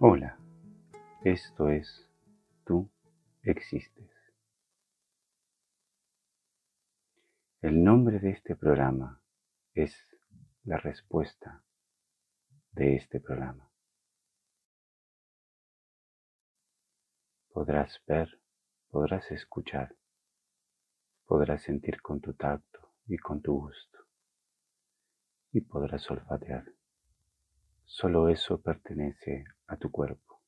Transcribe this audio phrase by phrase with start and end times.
[0.00, 0.38] Hola,
[1.24, 2.08] esto es
[2.64, 2.88] Tú
[3.42, 4.08] existes.
[7.62, 9.20] El nombre de este programa
[9.74, 9.92] es
[10.62, 11.64] la respuesta
[12.70, 13.68] de este programa.
[17.52, 18.40] Podrás ver,
[18.90, 19.96] podrás escuchar,
[21.26, 23.98] podrás sentir con tu tacto y con tu gusto
[25.50, 26.66] y podrás olfatear.
[27.84, 30.42] Solo eso pertenece a tu cuerpo.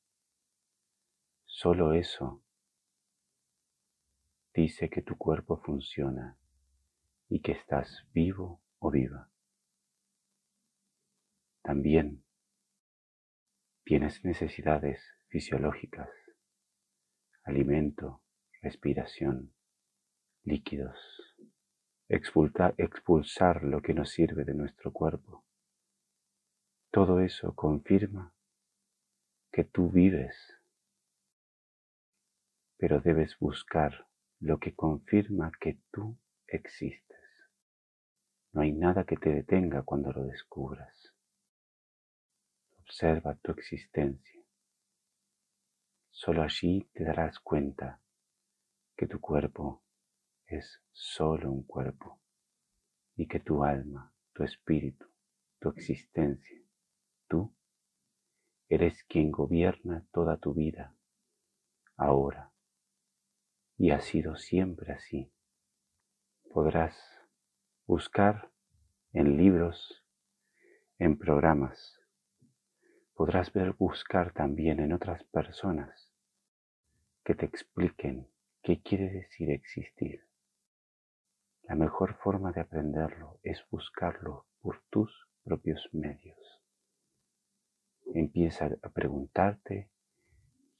[1.44, 2.42] Solo eso
[4.52, 6.36] dice que tu cuerpo funciona
[7.28, 9.30] y que estás vivo o viva.
[11.62, 12.24] También
[13.84, 16.10] tienes necesidades fisiológicas,
[17.44, 18.22] alimento,
[18.62, 19.54] respiración,
[20.42, 20.98] líquidos,
[22.08, 25.44] expulsar lo que nos sirve de nuestro cuerpo
[26.90, 28.34] todo eso confirma
[29.52, 30.36] que tú vives,
[32.76, 34.08] pero debes buscar
[34.40, 37.18] lo que confirma que tú existes.
[38.52, 41.14] No hay nada que te detenga cuando lo descubras.
[42.80, 44.40] Observa tu existencia.
[46.10, 48.00] Solo allí te darás cuenta
[48.96, 49.82] que tu cuerpo
[50.46, 52.20] es solo un cuerpo
[53.16, 55.06] y que tu alma, tu espíritu,
[55.60, 56.60] tu existencia
[57.30, 57.54] Tú
[58.70, 60.94] eres quien gobierna toda tu vida,
[61.96, 62.52] ahora,
[63.76, 65.32] y ha sido siempre así.
[66.52, 66.96] Podrás
[67.84, 68.52] buscar
[69.12, 70.04] en libros,
[71.00, 72.00] en programas,
[73.14, 76.12] podrás ver buscar también en otras personas
[77.24, 78.28] que te expliquen
[78.62, 80.24] qué quiere decir existir.
[81.64, 86.59] La mejor forma de aprenderlo es buscarlo por tus propios medios.
[88.14, 89.90] Empieza a preguntarte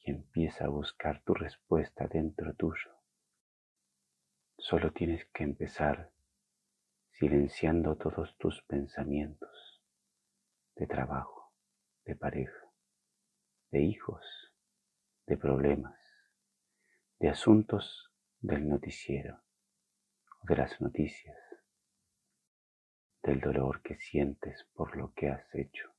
[0.01, 2.91] y empieza a buscar tu respuesta dentro tuyo.
[4.59, 6.11] Solo tienes que empezar
[7.13, 9.83] silenciando todos tus pensamientos
[10.77, 11.53] de trabajo,
[12.05, 12.73] de pareja,
[13.71, 14.25] de hijos,
[15.27, 15.99] de problemas,
[17.19, 18.11] de asuntos
[18.41, 19.41] del noticiero
[20.43, 21.37] de las noticias,
[23.23, 25.93] del dolor que sientes por lo que has hecho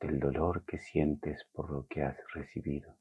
[0.00, 2.96] del dolor que sientes por lo que has recibido.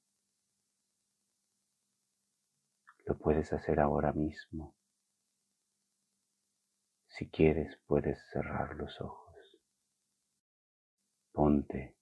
[3.05, 4.75] Lo puedes hacer ahora mismo.
[7.07, 9.59] Si quieres puedes cerrar los ojos.
[11.31, 11.95] Ponte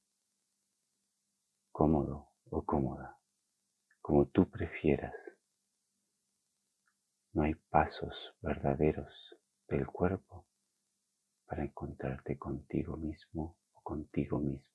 [1.72, 3.20] cómodo o cómoda,
[4.02, 5.14] como tú prefieras.
[7.34, 10.48] No hay pasos verdaderos del cuerpo
[11.46, 14.75] para encontrarte contigo mismo o contigo mismo.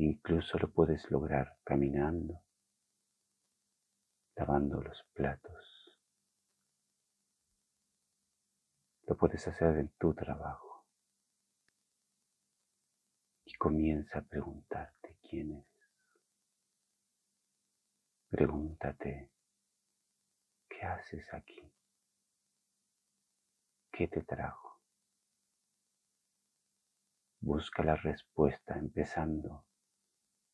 [0.00, 2.44] Incluso lo puedes lograr caminando,
[4.36, 5.98] lavando los platos.
[9.08, 10.86] Lo puedes hacer en tu trabajo.
[13.44, 15.90] Y comienza a preguntarte quién eres.
[18.30, 19.32] Pregúntate,
[20.68, 21.72] ¿qué haces aquí?
[23.90, 24.80] ¿Qué te trajo?
[27.40, 29.64] Busca la respuesta empezando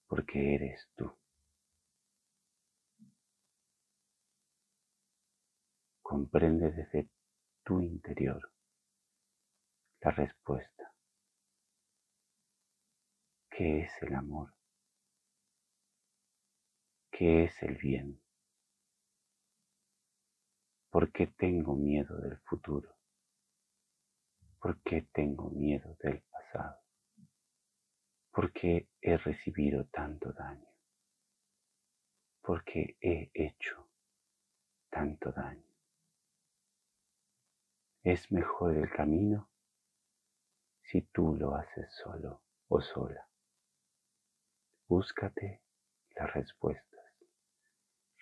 [0.06, 1.12] porque eres tú.
[6.02, 7.08] Comprende desde
[7.64, 8.52] tu interior
[10.00, 10.92] la respuesta.
[13.50, 14.52] ¿Qué es el amor?
[17.10, 18.20] ¿Qué es el bien?
[20.90, 22.94] ¿Por qué tengo miedo del futuro?
[24.60, 26.83] ¿Por qué tengo miedo del pasado?
[28.34, 30.68] ¿Por qué he recibido tanto daño?
[32.42, 33.88] ¿Por qué he hecho
[34.90, 35.62] tanto daño?
[38.02, 39.48] Es mejor el camino
[40.82, 43.24] si tú lo haces solo o sola.
[44.88, 45.62] Búscate
[46.16, 47.14] las respuestas.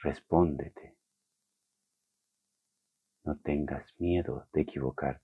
[0.03, 0.99] Respóndete.
[3.25, 5.22] No tengas miedo de equivocarte.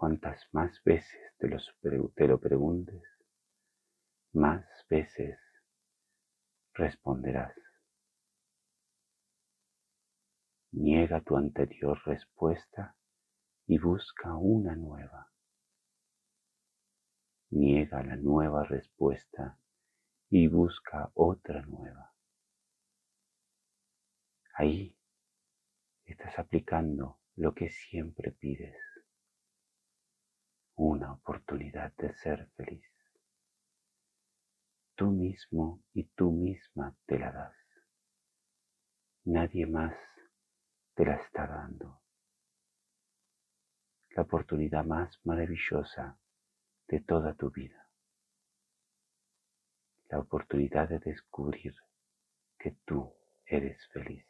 [0.00, 3.02] Cuantas más veces te, lo preguntes,
[4.32, 5.38] más veces
[6.72, 7.54] responderás.
[10.72, 12.96] Niega tu anterior respuesta
[13.66, 15.30] y busca una nueva.
[17.50, 19.58] Niega la nueva respuesta
[20.30, 22.14] y busca otra nueva.
[24.54, 24.96] Ahí
[26.06, 28.89] estás aplicando lo que siempre pides
[30.82, 32.86] una oportunidad de ser feliz.
[34.94, 37.54] tú mismo y tú misma te la das.
[39.24, 39.94] Nadie más
[40.94, 42.00] te la está dando.
[44.16, 46.18] La oportunidad más maravillosa
[46.88, 47.86] de toda tu vida.
[50.08, 51.74] La oportunidad de descubrir
[52.58, 54.29] que tú eres feliz.